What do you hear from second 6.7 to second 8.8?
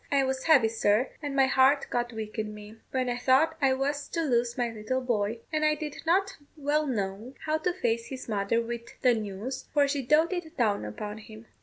know how to face his mother